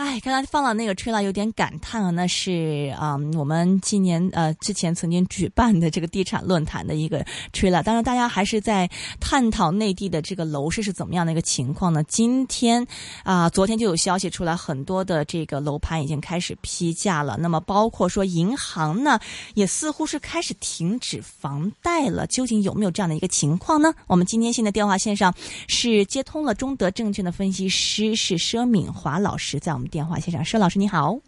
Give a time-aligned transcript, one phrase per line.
[0.00, 7.22] 哎，刚刚放了那个吹了，有点感叹啊，那是啊、嗯我们今年呃之前曾经举办的这个地产论坛的一个
[7.52, 7.82] 吹了。
[7.82, 8.88] 当然，大家还是在
[9.20, 12.02] 探讨内地的这个楼市是怎么样的一个情况呢？
[12.04, 12.86] 今天
[13.24, 17.36] 啊、昨天就有消息出来，很多的这个楼盘已经开始批价了。
[17.38, 19.20] 那么，包括说银行呢，
[19.52, 22.26] 也似乎是开始停止房贷了。
[22.26, 23.92] 究竟有没有这样的一个情况呢？
[24.06, 25.34] 我们今天现在电话线上
[25.68, 30.42] 是接通了中德证券的分析师是佘敏华老师，在我们电话线上。
[30.42, 31.18] 佘老师你好。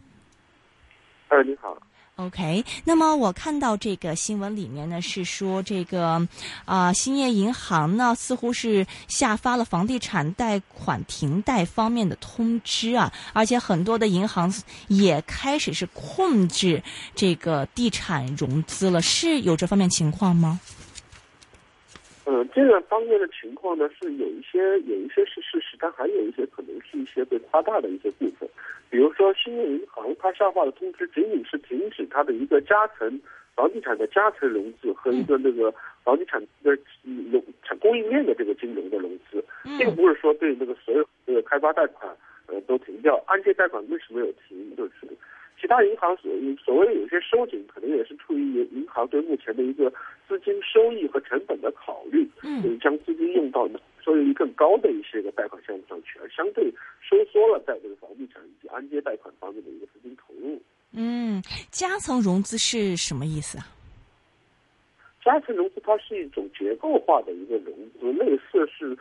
[1.28, 1.76] 哎，你好。
[2.16, 6.28] OK，那么我看到这个新闻里面呢是说这个
[6.66, 14.52] 啊、兴业银行呢似乎是下发了房地产贷款停贷方面的通知啊，而且很多的银行
[14.88, 16.82] 也开始是控制
[17.14, 20.60] 这个地产融资了，是有这方面情况吗？
[22.24, 28.48] 呃，这个方面的情况呢，是有一些有一些是事实，但还有一些可能是一些被夸大的一些部分。
[28.88, 33.20] 比如说，兴业银行它下发的通知仅仅是停止它的一个加层
[33.56, 35.74] 房地产的加层融资和一个那个
[36.04, 39.44] 房地产的嗯融产供应链的这个金融的融资，
[39.76, 44.92] 并不是说对那个所有这个开发贷款呃都停掉，按揭贷款为什么有停，就是。
[45.60, 46.28] 其他银行所
[46.64, 49.88] 所谓有些收紧，可能也是出于银行对目前的一个
[50.26, 53.68] 资金收益和成本的考虑，嗯，将资金用到
[54.04, 60.60] 收益率更高的一些个贷款项目上去，而相对收缩了在这个房地产以及按揭贷款方面的一个资金投入。
[60.92, 63.64] 嗯，加层融资是什么意思啊？
[65.24, 68.96] 加层融资它是一种结构化的一个融资，类似是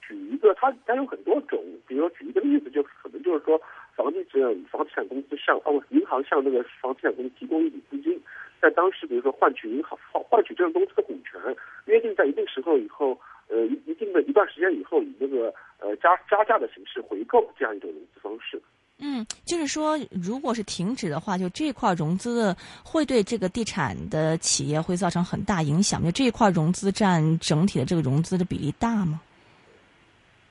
[0.00, 3.60] 举一个它它有很多种，比如举一个例子，就可能就是说
[3.94, 8.18] 房地产房地产公司向哦银行向这个房地产公司提供一笔资金，
[8.60, 11.38] 在当时比如说换取银行换换取这个公司的股权，
[11.84, 18.60] 约定在一定时候以后，呃一一定的一段时间以后以那个呃加加价的形式回购这样一种融资方式。
[19.02, 26.04] 嗯，就是说，如果是停止的话，就这块融资的会对这个地产的企业会造成很大影响。
[26.04, 29.18] 就这一块融资占整体的这个融资的比例大吗？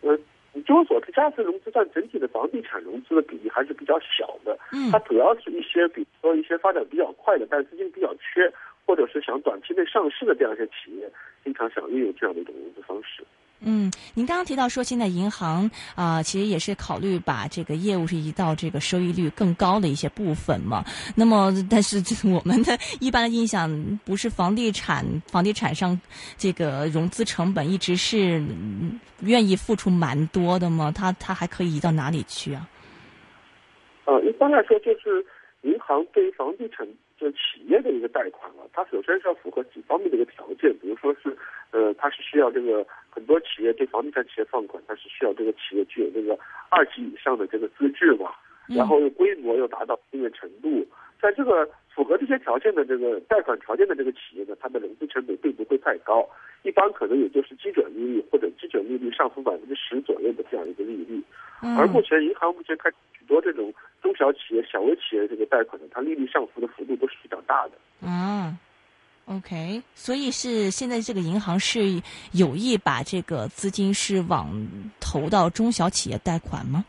[0.01, 0.17] 呃，
[0.65, 4.57] 据我所知，加层融资占整体的房地产融资的比例还是比较小的。
[4.71, 8.51] 嗯它主要是一些，比如说一些发展比较快的，但资金比较缺，
[8.87, 11.07] 或者是想短期内上市的这样一些企业，
[11.43, 13.23] 经常想运用这样的一种融资方式。
[13.61, 20.85] 嗯，您刚刚提到说，现在银行啊、其实也是考虑把这个业务是移到这个收益率更高的一些部分嘛。
[21.15, 25.99] 那么，但是这我们的一般的印象不是房地产，房地产上
[26.37, 28.41] 这个融资成本一直是、
[29.21, 30.91] 愿意付出蛮多的吗？
[30.95, 32.67] 它它还可以移到哪里去啊？
[34.05, 35.23] 呃，一般来说，就是
[35.63, 36.87] 银行对于房地产
[37.19, 41.35] 这企业的一个贷款啊，它首先是要符合几方面的一个条件，比如说是，
[41.71, 48.31] 呃，它是需要这个很多企业对房地产企业放款，它是需要这个企业具有这个二级以上的这个资质嘛，
[48.67, 50.87] 然后规模又达到一定的程度，
[51.21, 56.25] 在这个符合这些条件的这个贷款条件的这个企业呢，它的融资成本并不会太高，
[56.63, 61.21] 一般可能也就是基准利率或者基准利率上浮百分之十左右的这样一个利率。
[61.77, 68.07] 而目前银行目前开许多这种中小企业、小微企业这个贷款呢，它利率上浮的幅度都是比较大的。
[68.07, 68.57] 啊
[69.25, 72.01] ，OK，所以是现在这个银行是
[72.31, 74.67] 有意把这个资金是往
[74.99, 76.85] 投到中小企业贷款吗？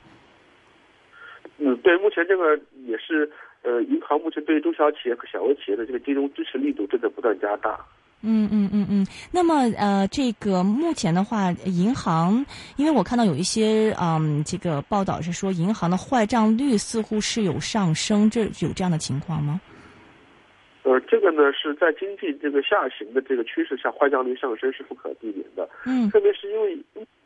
[1.59, 3.31] 嗯，对，目前这个也是
[3.63, 7.79] 呃，银行目前对于中小企业和小微企业的这个金融支持力度正在不断加大。
[8.23, 12.45] 嗯嗯嗯嗯，那么呃，这个目前的话，银行，
[12.77, 19.61] 因为我看到有一些嗯，这个报道是说，银行的坏账率似乎是有上升，这有这样的情况吗？
[20.83, 25.69] 呃，这个呢是在经济这个下行的这个趋势下，坏账率上升是不可避免的。
[25.85, 26.79] 嗯特别是因为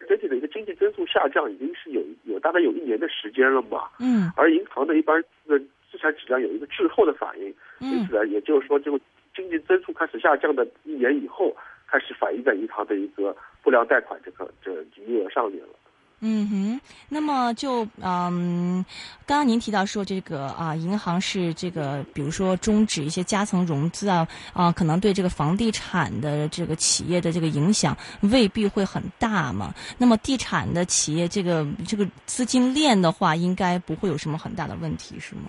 [0.08, 3.84] 整体的一个经济增速下降，已经是有有大概有一年的时间了嘛。
[3.98, 5.58] 嗯而银行呢，一般的
[5.90, 7.46] 资产质量有一个滞后的反应，
[7.78, 8.98] 因嗯此呢，也就是说，这个
[9.34, 11.54] 经济增速开始下降的一年以后，
[11.86, 15.70] 开始反映在银行的一个不良贷款这个这余额上面了。
[16.26, 16.80] 嗯哼，
[17.10, 18.82] 那么就嗯，
[19.26, 29.74] 刚刚您提到说这个啊，银行是这个，比如说终止一些加层融资啊啊，可能对这个房地产的这个企业的这个影响未必会很大嘛。
[29.98, 35.42] 那么地产的企业这个这个资金链的话，应该不会有什么很大的问题，是吗？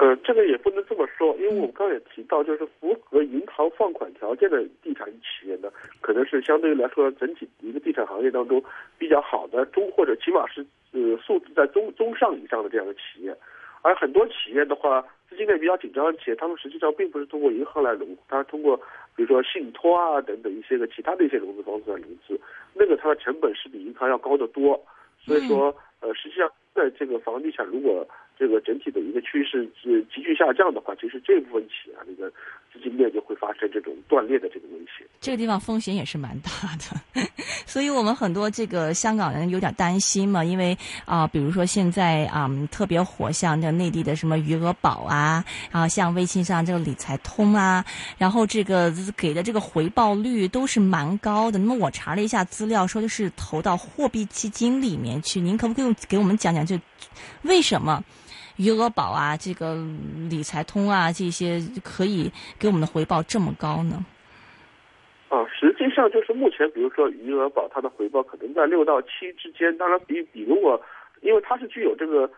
[0.00, 5.70] 呃，这个也不能这么说，因为我们刚才也提到，就是符合银行放款条件的地产企业呢，
[6.00, 8.64] 可能是相对于来说整体一个地产行业当中
[8.96, 13.36] 比较好的中或者起码是呃素质在中中上以上的这样的企业，
[13.82, 18.78] 而很多企业的话，资金链比较紧张的企业，他们实际上并不是通过银行来融，它是通过
[19.14, 22.40] 比如说信托啊等等一些个其他的一些融资方式来融资，
[22.72, 24.82] 那个它的成本是比银行要高得多。
[25.22, 28.08] 所以说，呃，实际上在这个房地产如果
[28.40, 32.30] 这个整体的一个趋势是急剧下降的话，其实这部分企业啊，那个
[32.72, 35.06] 资金链就会发生这种断裂的这个危险。
[35.20, 37.22] 这个地方风险也是蛮大的，
[37.66, 47.84] 所以我们很多这个香港人有点担心嘛，因为啊，比如说现在啊特别火，像这内地的什么余额宝啊，啊像微信上这个理财通啊，
[48.16, 51.58] 然后这个给的这个回报率都是蛮高的。
[51.58, 56.78] 那么我查了一下资料，说的是投到货币基金里面去，您可不可以给我们讲讲，就
[57.42, 58.02] 为什么？
[58.56, 59.74] 余额宝啊，这个
[60.28, 64.04] 理财通啊，这些可以给我们的回报这么高呢？
[65.28, 69.76] 啊，实际上就是目前，比如说余额宝，它的回报可能在六到七之间。
[69.78, 70.80] 当然，比比如果，
[71.20, 72.28] 因为它是具有这个，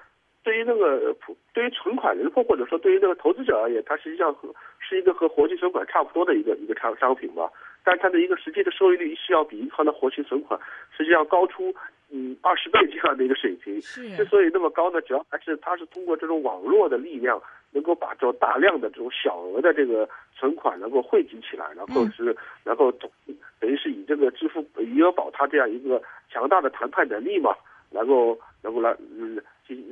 [0.43, 7.49] 对于那个普，对于存款人或或者说对于那个投资者而言，它实际上和是一个和活期存款差不多的一个一个商商品嘛。
[7.83, 10.61] 但它的一个实际的收益率是要比银行的活期存款
[10.97, 11.75] 实际上高出。
[12.15, 20.07] 嗯，二十倍这样的一个水平，之所以那么高呢，主要还是它是通过这种网络的力量，能够把这种大量的这种小额的这个
[20.37, 23.11] 存款能够汇集起来，然后是然后等
[23.59, 27.57] 等于是以这个支付余额宝它这样一个强大的谈判能力嘛，
[27.91, 29.83] 然后能够来嗯进，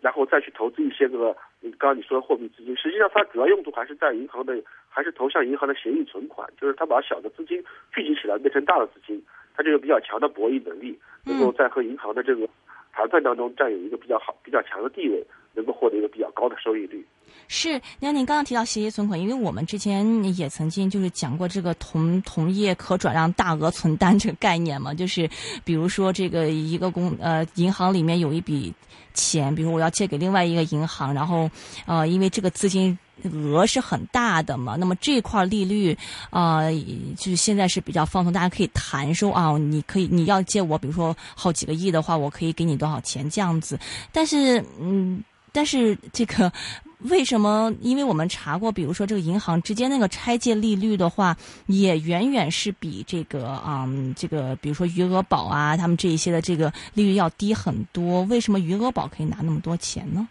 [0.00, 1.32] 然后再去投资一些个
[1.78, 7.62] 刚刚你说的货币资金，实际上它主要用途还是在银行的，还是投向银行的协议存款，就是它把小的资金
[7.94, 9.22] 聚集起来变成大的资金。
[9.58, 12.48] 它这个比较强的博弈能力，能够在和银行的这个
[12.92, 15.20] 谈判当中占有一个比较好、比较强的地位，
[15.52, 17.04] 能够获得一个比较高的收益率。
[17.48, 25.28] 是，那您刚刚提到协议存款，因为我们之前也曾经就是讲过这个同同业可转让大额存单这个概念嘛，就是
[25.64, 28.72] 比如说这个一个公呃银行里面有一笔
[29.12, 31.50] 钱，比如我要借给另外一个银行，然后
[31.84, 32.96] 呃因为这个资金。
[33.24, 35.96] 额是很大的嘛，那么这块利率
[36.30, 36.70] 啊，
[37.16, 43.78] 就是现在是比较放松，大家可以谈说啊，你可以你要借我，比如说好几个亿的话，我可以给你多少钱这样子。
[44.12, 45.22] 但是，嗯，
[45.52, 46.52] 但是这个
[47.00, 47.72] 为什么？
[47.80, 51.36] 因为我们查过，比如说这个银行之间那个拆借利率的话，
[51.66, 58.22] 也远远是比这个啊，这个比如说余额宝啊，他们这一些的这个利率要低很多。
[58.22, 60.26] 为什么余额宝可以拿那么多钱呢？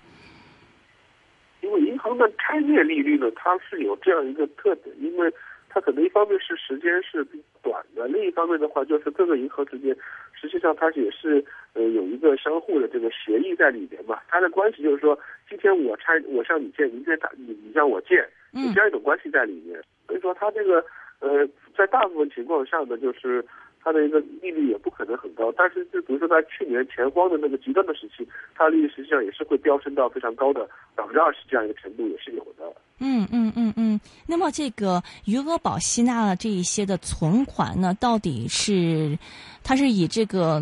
[1.97, 3.31] 他们的拆借利率呢？
[3.35, 5.31] 它是有这样一个特点，因为
[5.69, 9.95] 它可能一方面是时间是比短的，另一方面的话就是各个银行之间，
[10.33, 14.19] 实际上它也是呃有一个相互的这个协议在里边嘛。
[14.27, 15.17] 它的关系就是说，
[15.49, 18.15] 今天我拆我向你借，明天他你你向我借，
[18.51, 19.81] 有这样一种关系在里面。
[20.07, 20.83] 所以说它这个
[21.19, 21.47] 呃
[21.77, 23.43] 在大部分情况下呢，就是。
[23.87, 32.65] 它的一个利率也不可能很高，但是就比如说在去年钱荒的那个极端的时期，它的利率实际上也是会飙升到非常高的百分之二十这样一个程度，也是有的。
[32.99, 33.97] 嗯嗯嗯嗯。
[34.25, 39.17] 那么这个余额宝吸纳了这一些的存款呢，到底是
[39.63, 40.61] 它是以这个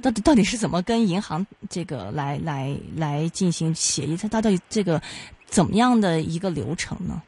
[0.00, 4.16] 到底到底是怎么跟银行这个来来来进行协议？
[4.16, 5.02] 它到底这个
[5.46, 7.20] 怎么样的一个流程呢？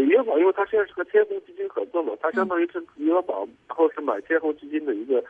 [0.00, 5.22] 余额宝，因为它现在是和天弘基金合作嘛，它相当于是余额宝，然后是买天弘基金的一个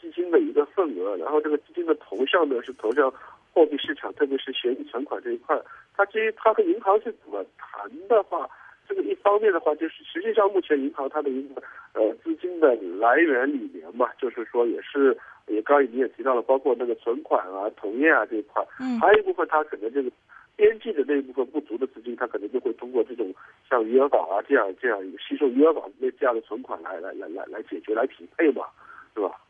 [0.00, 3.12] 基金的一个份额，然后这个基金的投向呢是投向
[3.52, 5.58] 货币市场，特别是协议存款这一块。
[5.96, 8.48] 它至于它和银行是怎么谈的话，
[8.88, 11.62] 这个一方面的话就是实际上目前银行它的一个
[11.94, 20.10] 呃资金的来源里面嘛，就是说也是也刚才你也提到了，包括那个存款啊、同业啊这一块，嗯，还有一部分它可能这个。
[20.56, 23.32] 边际的那一部分不足的资金，它可能就会通过这种
[23.68, 28.66] 像余额宝啊这样这样一个吸收余额宝那这样的存款来来来来来解决来匹配嘛，
[29.14, 29.40] 是吧？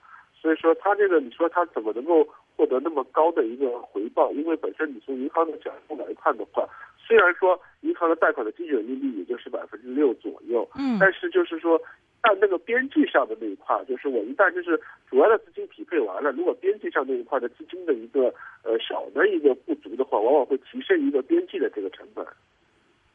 [0.40, 4.32] 所以说它这个你说它怎么能够获得那么高的一个回报？
[4.32, 6.68] 因为本身你从银行的角度来看的话，
[6.99, 11.80] 虽然说银行的贷款的基准利率也就是百分之六左右，嗯，但是就是说。
[12.22, 22.24] 但那个边际上的那一块，就是我一旦就是主要的资金匹配完了，如果边际上那一块的资金的一个呃小的一个不足的话，往往会提升一个边际的这个成本。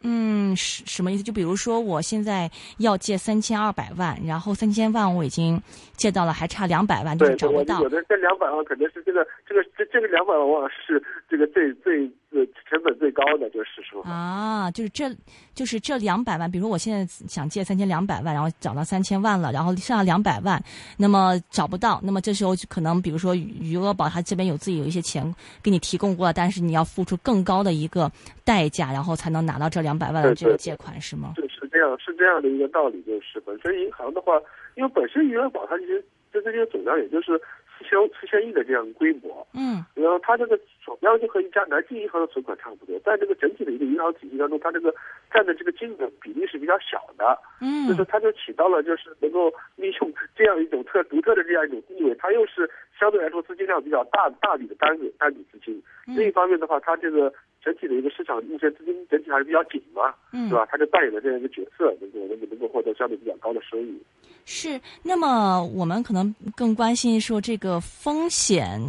[0.03, 1.23] 嗯，什什么意思？
[1.23, 2.47] 就比如说，我现在
[2.77, 5.59] 要借三千二百万，然后三千万我已经
[5.93, 7.81] 借到了，还差两百万，就是找不到。
[7.81, 15.09] 有的这两百万肯定是这个这个这这个两百万往往是这个最最呃成本最高的，就是说啊，就是这
[15.55, 20.61] 就是这两百万，比如我现在想借三千两百万，然后找到三千万了，然后剩下两百万，
[20.97, 28.11] 那么找不到，那么这时候可能比如说余额宝它这边有自己有一些钱给你提供过，但是你要付出更高的一个
[28.43, 29.81] 代价，然后才能拿到这。
[29.87, 31.31] 两百万的这个借款是吗？
[31.37, 34.33] 对，是这样，是这样的一个道理，就是本身银行的话，
[34.75, 36.03] 因为本身余额宝它其实
[36.33, 37.39] 这这些总量也就是
[37.77, 44.93] 四千四千亿的这样规模，嗯然后它这个手标就和一家南京银行的存款差不多，在这个整体的一个银行体系当中，它这个
[45.31, 52.69] 占的这个金额比例是比较小的，嗯就是它就起到了就是能够利用这样一种特独特的这样一种地位，它又是
[52.99, 57.31] 相对来说资金量比较大大笔的单个单笔资金，另一方面的话，它这个
[57.61, 60.65] 整体的一个市场目前资金整体还是比较紧嘛，嗯是吧？
[60.69, 64.01] 它就扮演了这样一个角色，能够能够能够获得相对比较高的收益。
[64.47, 64.79] 是。
[65.03, 68.79] 那么我们可能更关心说这个风险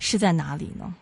[0.00, 0.92] 是在哪里呢？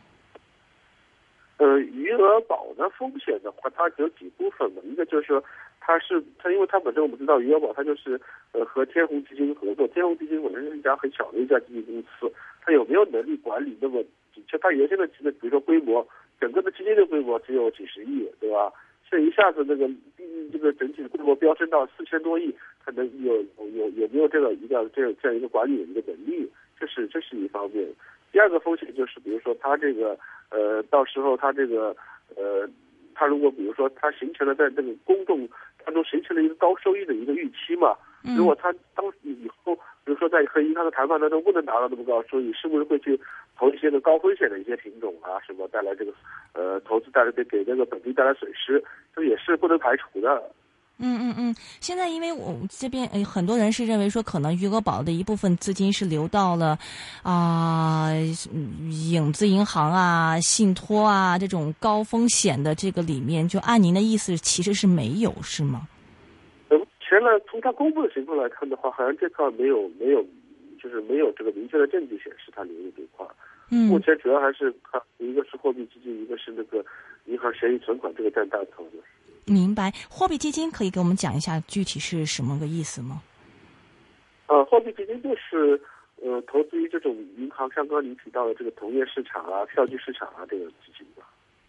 [1.58, 5.44] 呃，余额宝的，风险的话，它有几部分嘛，一个就是说，
[5.78, 8.20] 它是它，因为它本身我们知道余额宝它就是
[8.52, 14.02] 呃和天弘基金合作，天弘基金本身是一家很小的一家基金公司，它有没有能力管理那么，
[14.48, 16.04] 就它原先的基金，比如说规模，
[16.40, 18.72] 整个的基金的规模只有几十亿，对吧？
[19.10, 19.90] 这一下子那个
[20.52, 26.50] 这个整体的规模飙升到四千多亿，可能有有有有没有这个一个这样这样一个管理的一个能力？
[26.78, 27.86] 这是这是一方面。
[28.32, 30.18] 第二个风险就是，比如说他这个
[30.50, 31.94] 呃，到时候他这个
[32.36, 32.68] 呃，
[33.14, 35.46] 它如果比如说他形成了在这个公众
[35.84, 43.18] 当中形成了一个高收益的一个预期嘛，嗯如果他当以后，比如说在和银行的谈判当中不能达到那么高收益，是不是会去
[43.58, 45.38] 投一些个高风险的一些品种啊？
[45.46, 46.12] 什么带来这个
[46.54, 48.82] 呃投资带来给给那个本地带来损失，
[49.14, 50.50] 这也是不能排除的。
[51.02, 56.78] 嗯嗯嗯，现在因为我这边呃很多人是认为说，可能余额宝的一部分资金是流到了
[57.22, 58.10] 啊、
[59.12, 63.48] 影子银行啊、信托啊这种高风险的这个里面。
[63.48, 65.88] 就按您的意思，其实是没有是吗？
[66.68, 70.22] 呃，目前呢，从他公布的情况来看的话，好像这块没有没有，
[70.78, 73.26] 就是没有这个明确的证据显示他流入这块。
[73.70, 76.84] 目嗯前主要还是看一个是货币基金，一个是那个
[77.26, 78.98] 银行协议存款，这个占大头的。
[79.50, 79.92] 明白。
[80.08, 83.20] 货币基金可以给我们讲一下具体是什么个意思吗？
[84.46, 85.80] 呃，货币基金就是
[86.22, 91.22] 呃投资于这种银行，像刚刚您提到的这个同业市场啊、票据市场啊这个基金吧。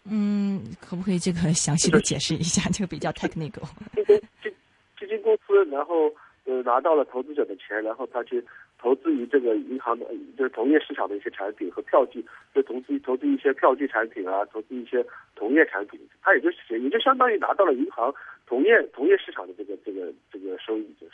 [0.04, 2.68] 嗯，可不可以这个详细的解释一下？
[2.74, 3.62] 这个比较 technical。
[3.94, 4.50] 这个基
[4.98, 6.12] 基金公司，然后
[6.44, 8.44] 呃拿到了投资者的钱，然后他去
[8.82, 18.12] 投资于这个银行的，呃就是同业市场的一些产品和票据，就投资投资一些票据产品啊，投资一些同业产品，它也就是也就相当于拿到了银行
[18.44, 21.12] 同业同业市场的这个这个这个收益，就是。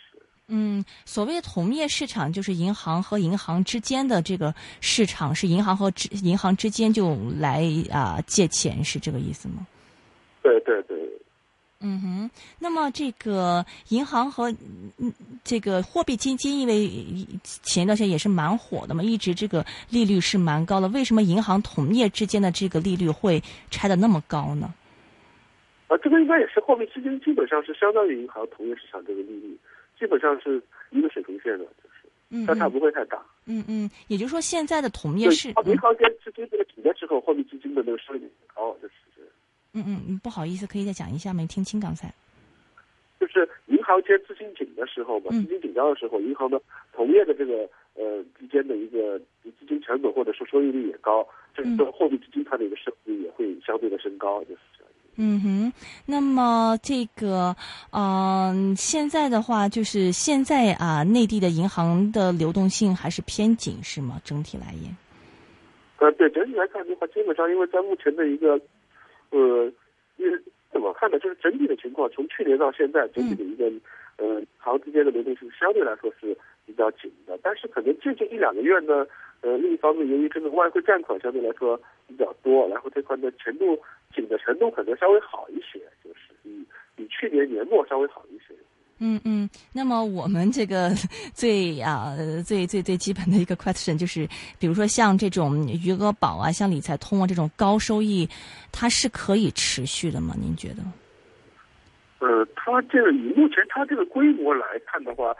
[0.50, 9.66] 嗯，所谓的同业市场，就是银行和银行之间的这个市场，是银行和之银行之间就来啊、借钱，是这个意思吗？
[10.40, 10.97] 对对对，
[11.80, 14.50] 嗯哼，那么这个银行和
[14.98, 15.12] 嗯
[15.44, 16.90] 这个货币基金，因为
[17.62, 20.88] 前一段时间也是蛮火的嘛，一直这个利率是蛮高的。
[20.88, 24.74] 为什么银行同业之间的这个利率会拆的那么高呢？
[25.86, 29.56] 啊，这个应该也是货币基金基本上是相当于银行同业市场这个利率，
[29.98, 33.22] 基本上是一个水平线的，就是嗯相差嗯不会太大。
[33.46, 38.94] 嗯嗯，也就是说现在的同业对，是银行间资金这个紧的时候，货币基金的那个收益高，就是
[39.74, 41.38] 嗯嗯嗯，不好意思，可以再讲一下吗？
[41.38, 42.12] 没听清刚才。
[43.20, 46.60] 就是银行间资金紧的时候嘛，嗯资金紧张的时候，银行的
[46.92, 54.92] 同业的这个呃之间的一个资金成本或者说收益率也高，这个货币基金它的一个收益率也会相对的升高，就是这样。
[55.20, 55.72] 嗯哼，
[56.06, 57.56] 那么这个，
[57.90, 64.20] 嗯、现在的话，就是现在啊，内地的银行的流动性还是偏紧，是吗？
[64.24, 64.96] 整体来言，
[65.98, 68.60] 呃，对，整体来看的话，基本上因为在目前的一个，
[69.30, 69.70] 呃，
[70.16, 70.38] 因为
[70.70, 71.18] 怎么看呢？
[71.18, 73.70] 就是整体的情况，从去年到现在，整体的一个，
[74.16, 77.38] 呃，行之间的流动性相对来说是比较紧的。
[77.42, 79.06] 但是可能最近一两个月呢，
[79.40, 83.78] 呃，另一方面由于这个外汇占款相对来说比较多，然后这块的程度
[84.14, 86.66] 紧的程度可能稍微好一些，就是比
[86.96, 88.37] 比去年年末稍微好一些。
[89.00, 89.48] 嗯嗯。
[89.72, 90.90] 那么我们这个
[91.34, 94.28] 最啊、最最最基本的一个 question 就是，
[94.58, 98.28] 比如说像这种余额宝啊，像理财通啊这种高收益，
[98.72, 100.34] 它是可以持续的吗？
[100.38, 100.82] 您觉得？
[102.20, 105.32] 呃，它这个以目前它这个规模来看的话，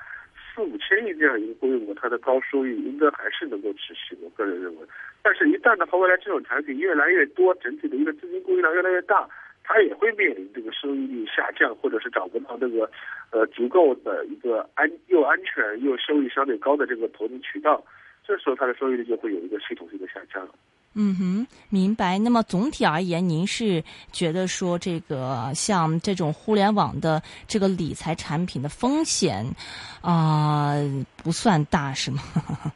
[0.55, 4.17] 四五千亿这样一个规模，它的高收益应该还是能够持续。
[4.23, 4.87] 我个人认为，
[5.21, 9.29] 但是，一旦的话，未来这种产品越来越多，整体的一个资金供应量越来越大，
[9.71, 12.91] 它也会面临这个收益率下降，或者是找不到那个
[13.31, 17.85] 呃足够的一个安又安全又收益相对高的这个投资渠道，
[18.27, 20.49] 这时候它的收益率就会有一个系统性的下降。
[20.95, 22.19] 嗯哼，明白。
[22.19, 29.45] 那么总体而言，您是觉得说这个像这种互联网的这个理财产品的风险
[30.01, 30.77] 啊、
[31.23, 32.23] 不算大是吗？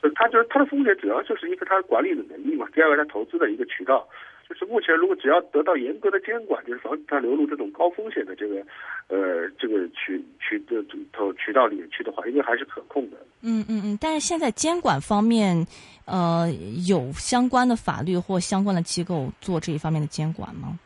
[0.00, 4.06] 呃，它就是它的风险主要就是一个它管理的能力嘛，第二个它投资的一个渠道。
[4.54, 8.64] 就是目前如果只要得到严格的监管，就是防止它流入这种高风险的这个，
[9.08, 10.82] 呃，这个渠渠渠的
[11.12, 13.16] 头渠道里面去的话，应该还是可控的。
[13.42, 15.66] 嗯嗯嗯，但是现在监管方面，
[16.06, 16.48] 呃，
[16.86, 20.78] 有相关的法律或相关的机构做这一方面的监管吗？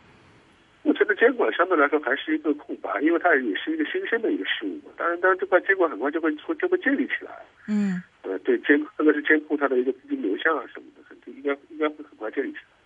[0.82, 4.90] 目前的监管相对来说还是一个空白，因为它也是一个新生的一个事物嘛。
[4.96, 7.30] 当然，当然这块监管很快就会会就会建立起来。
[7.68, 8.02] 嗯。
[8.22, 12.77] 呃，对监，特别是监控它的一个资金流向啊什么的，应该应该会很快建立起来。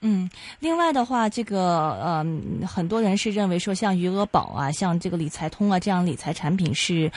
[0.00, 0.28] 嗯，
[0.60, 2.26] 另外的话，这个呃，
[2.66, 7.10] 很多人是认为说，像余额宝啊，像这个理财通啊这样理财产品是，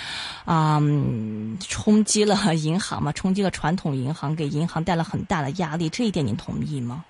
[0.46, 0.80] 啊、
[1.68, 7.04] 冲击了银行嘛，冲击了传统银行，给银行带来很大的压力，这一点您同意吗？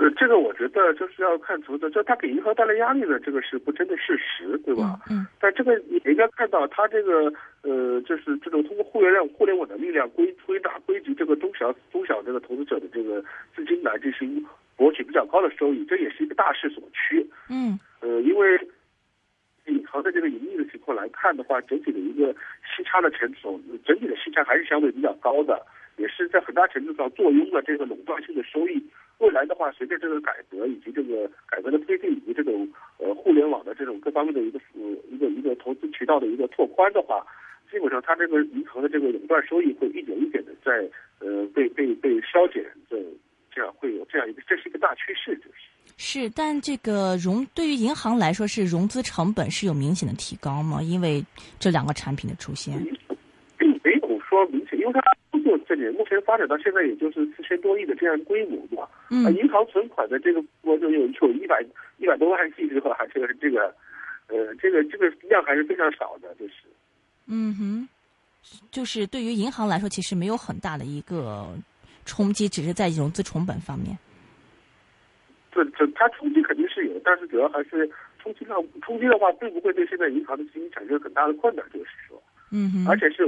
[0.00, 4.98] 呃，这个我觉得就是要看从它给银行带来压力的这个是不争的事实，对吧？
[5.10, 5.26] 嗯。
[5.38, 7.30] 但这个你应该看到，它这个
[7.60, 13.22] 呃，就是这种通过互联网互联网的力量归归大归集这个中小中小这个投资者的这个
[13.54, 14.42] 资金来进行
[14.74, 17.28] 博取比较高的收益，这也是一个大势所趋。
[17.50, 17.78] 嗯。
[18.00, 18.58] 呃，因为
[19.66, 22.32] 银行的这个盈利的情况来看的话，整体的一个
[22.74, 25.60] 息差的程度，整体的息差还是相对比较高的，
[25.98, 28.82] 也是在很大程度上坐拥了这个垄断性的收益。
[29.20, 32.66] 未来的话，随着这个改革以及这个改革的推进，以及这种
[32.98, 37.24] 呃互联网的这种各方面的一个呃一个一个投资渠道的一个拓宽的话，
[37.70, 42.96] 基本上它这个银行的这个垄断收益会一点一点的在呃被被被消减，这
[43.54, 45.52] 这样会有这样一个这是一个大趋势，就是。
[45.98, 50.80] 是，但这个融对于银行来说是融资成本是有明显的提高吗？
[50.82, 51.22] 因为
[51.58, 52.82] 这两个产品的出现，
[53.58, 55.00] 并没有说明显，因为它
[55.58, 58.88] 这里目前发展到现在也就是四千多亿的这样规模嘛。
[59.10, 61.64] 嗯啊，银行存款的这个我就有有一百
[61.98, 63.74] 一百多万亿的话，这个这个，
[64.28, 66.54] 呃，这个这个量还是非常少的，就是。
[67.26, 67.88] 嗯哼，
[68.70, 71.46] 就是对于银行来说，其实没有很大的一个
[72.04, 73.96] 冲击，只是在融资成本方面。
[75.52, 77.88] 这这它冲击肯定是有，但是主要还是
[78.22, 83.24] 冲击量冲击的话，并不会对现在银行的资金产生很大的困难，就是说，嗯哼，而且是，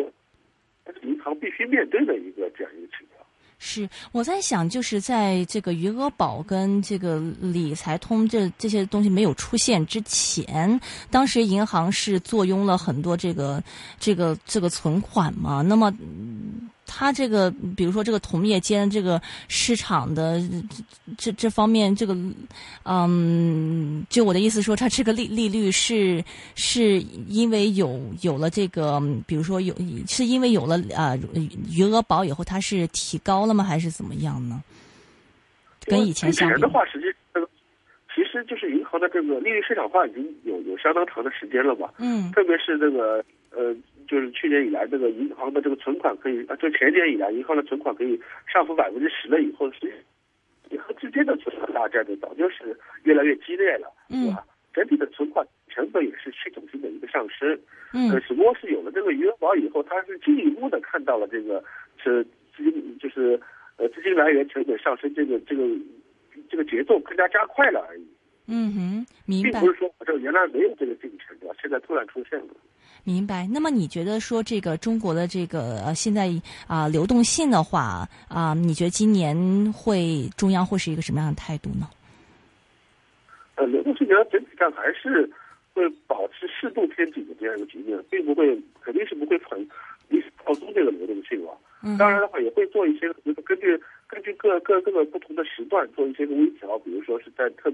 [1.03, 3.27] 银行必须面对的一个这样一个情况。
[3.65, 10.81] 是我在想，就是在这个余额宝跟这个理财通这这些东西没有出现之前，
[11.13, 13.63] 当时银行是坐拥了很多这个
[14.01, 15.63] 这个这个存款嘛。
[15.63, 20.83] 那么，嗯它这个比如说这个同业间这个市场的这
[21.17, 22.15] 这这方面，这个
[22.85, 26.23] 嗯，就我的意思说，它这个利利率是
[26.55, 29.75] 是因为有有了这个，比如说有
[30.07, 31.17] 是因为有了啊、
[31.71, 33.65] 余额宝以后，它是提高了吗？
[33.65, 34.63] 还是怎么样呢？
[35.87, 37.49] 跟以前相比的话，实际这个
[38.15, 41.93] 其实就是银行的这个利率市场化已经有有相当长的时间了吧？
[41.99, 43.75] 嗯特别是这个呃，
[44.09, 49.93] 就是去年以来，这个银行的这个存款可以，啊，就前年以来，银行的存款可以上浮百分之十了以后，是
[50.71, 54.45] 银行之间的存款大战呢，早就是越来越激烈了，嗯是吧？
[54.73, 57.49] 整体的存款成本也是系统性的一个上升，
[57.93, 61.63] 呃，嗯只不过是有了这个余额宝以后，它是进一步的看到了这个
[62.03, 62.25] 是
[62.57, 63.39] 资金就是
[63.77, 65.63] 呃资金来源成本上升这个这个
[66.49, 68.07] 这个节奏更加加快了而已，
[68.47, 71.55] 嗯哼，明白并不是说这原来没有这个进程对吧？
[71.61, 72.49] 现在突然出现了。
[73.05, 73.49] 明白。
[73.53, 76.31] 那么你觉得说这个中国的这个呃现在
[76.67, 79.37] 啊、流动性的话啊、你觉得今年
[79.73, 81.89] 会中央会是一个什么样的态度呢？
[83.57, 85.29] 呃，流动性呢整体上还是
[85.75, 89.61] 会保持适度偏紧的这样一个局面，并不会肯定是不会很
[90.09, 91.53] 一直放松这个流动性了。
[91.83, 97.69] 嗯当然的话，也会做一些，比如说根据根据各各各个不同的时段做一些个微调，比如说是在特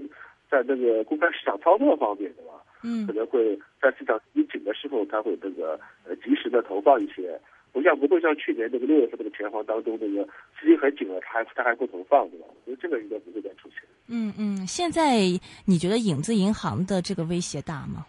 [0.49, 2.53] 在那个公开市场操作方面，对吧？
[2.81, 7.39] 嗯可能会在市场一紧的时候，它会这个呃及时的投放一些，
[7.71, 10.23] 不像不会像去年那个六月份那个钱荒当中那个
[10.59, 12.45] 资金很紧了，它还它还不投放，对吧？
[12.49, 13.81] 我觉得这个应该不会再出现。
[14.07, 15.19] 嗯嗯，现在
[15.65, 18.05] 你觉得影子银行的这个威胁大吗？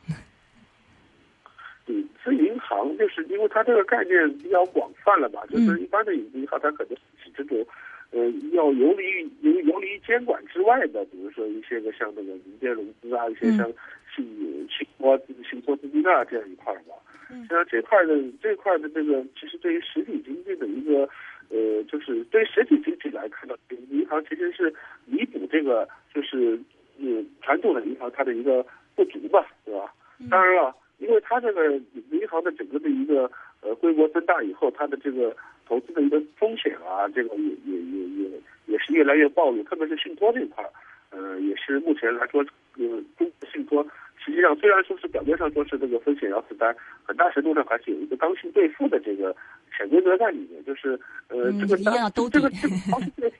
[1.86, 7.66] 影子银行就是因为它这个概念比较广泛了吧，就是一般的影子银行它可能是这种，
[8.12, 13.70] 呃，要游离于游游离于监管之外的，比如说一些个像那个民间融资啊，一些像
[14.14, 14.24] 信
[14.70, 15.18] 信托
[15.48, 16.94] 信托资金啊这样一块儿吧。
[17.32, 21.08] 嗯实际上这块的这块的这个，其实对于实体经济的一个，
[21.48, 23.54] 呃，就是对于实体经济来看呢，
[23.90, 24.74] 银行其实是
[25.06, 26.58] 弥补这个就是
[26.98, 29.94] 呃传统的银行它的一个不足吧，对吧？
[30.28, 31.72] 当然了，因为它这个
[32.10, 35.34] 银行的整个的一个呃规模增大以后，它的这个
[35.68, 38.30] 投资的一个风险啊，这个也也也也
[38.66, 40.70] 也是越来越暴露，特别是信托这一块儿，
[41.10, 42.44] 呃，也是目前来说，
[42.76, 42.86] 呃，
[43.18, 43.86] 中国信托
[44.22, 49.34] 实际上虽然说是表面上说是这个风险要负担，很大程度上还是有一个刚性兑付的这个
[49.76, 53.32] 潜规则在里面，就是呃，嗯这个一样要兜这个底这个刚性兑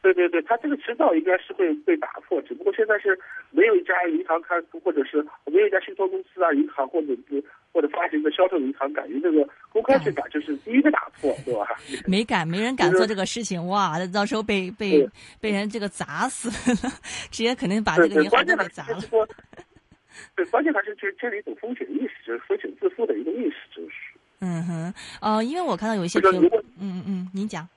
[0.00, 3.18] 对对对，它这个迟早应该是会被打破，只不过现在是
[3.50, 11.66] 没有一家银行开，或者是没有一家信托公司啊、银行或者是或者发行的销售银行敢于这个公开去打，就是第一个打破，对吧？
[12.06, 15.08] 没敢，没人敢做这个事情，哇，那到时候被被
[15.40, 16.48] 被人这个砸死
[16.86, 16.92] 了，
[17.30, 18.98] 直接肯定把这个银行都给砸了。
[20.34, 23.94] 对，关键还是就是建立一种风险意识，就是风险自负的一个意识，就是。
[24.40, 27.68] 嗯哼，呃，因为我看到有一些评论，嗯嗯嗯，您讲。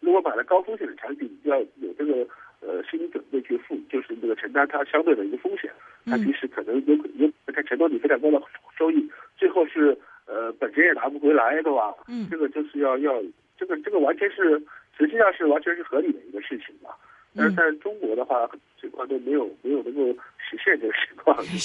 [0.00, 2.26] 如果买了高风险的产品，要有这个
[2.68, 5.72] 呃心理准备去付，就是这个承担它相对的一个风险。
[6.04, 8.42] 它其实可能有有它承诺你非常高的
[8.76, 11.94] 收益，最后是呃本钱也拿不回来，对吧？
[12.08, 12.28] 嗯。
[12.30, 13.22] 这个就是要要
[13.56, 14.62] 这个这个完全是
[14.96, 16.90] 实际上是完全是合理的一个事情嘛。
[17.34, 18.48] 但是在中国的话，
[18.80, 20.20] 这块都没有没有能够。
[20.48, 21.58] 实现这个情况是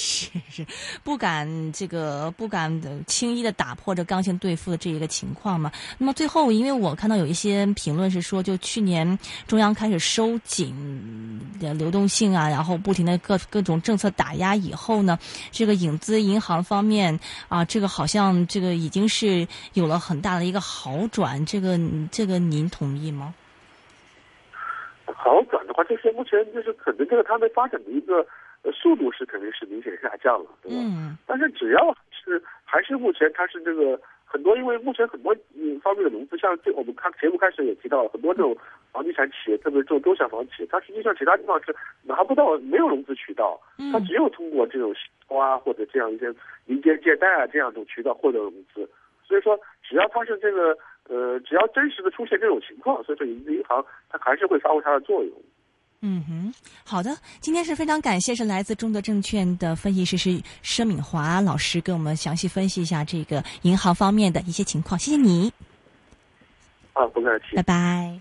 [0.50, 0.66] 是，
[1.02, 5.72] 不敢这个不敢轻易的打破这刚性兑付的这一个情况嘛。
[5.96, 15.18] 那么最后，因为我看到有一些评论是说，就去年中央开始收紧的流动性啊，然后不停的各各种政策打压以后呢，
[15.50, 17.18] 这个影子银行方面
[17.48, 21.46] 啊，这个好像这个已经是有了很大的一个好转。
[21.46, 21.78] 这个
[22.12, 23.34] 这个您同意吗？
[25.06, 28.26] 好转的话，就是目前就是可能这个他们发展的一个。
[28.72, 30.76] 速度是肯定是明显下降了，对吧？
[30.78, 31.16] 嗯。
[31.26, 38.56] 但是只要是还是目前它是这个很多，因为目前很多嗯方面的融资，像这我们看节目开始也提到了很多这种
[38.92, 43.60] 房地产企业，特别是这种中小房企业，它实际上其他地方是拿不到没有融资渠道，
[43.92, 44.94] 它只有通过这种
[45.26, 46.32] 花或者这样一些
[46.66, 48.88] 民间借贷啊这样一种渠道获得融资。
[49.26, 50.76] 所以说，只要它是这个
[51.08, 55.32] 呃，只要真实的出现这种情况，所以说银行它还是会发挥它的作用。
[56.06, 65.50] 嗯哼，好的，今天是非常感谢，是来自中德证券的分析师是佘敏华老师，跟我们详细分析一下这个银行方面的一些情况，谢谢你。
[66.92, 68.20] 啊，不客气，拜拜。